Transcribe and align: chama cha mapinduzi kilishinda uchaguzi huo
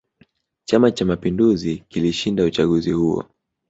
chama 0.69 0.91
cha 0.91 1.05
mapinduzi 1.05 1.83
kilishinda 1.89 2.45
uchaguzi 2.45 2.91
huo 2.91 3.23